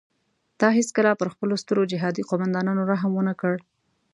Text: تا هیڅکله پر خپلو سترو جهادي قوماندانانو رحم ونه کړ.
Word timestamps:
تا 0.59 0.67
هیڅکله 0.77 1.11
پر 1.19 1.27
خپلو 1.33 1.53
سترو 1.61 1.83
جهادي 1.91 2.23
قوماندانانو 2.29 2.83
رحم 2.91 3.11
ونه 3.15 3.33
کړ. 3.41 3.53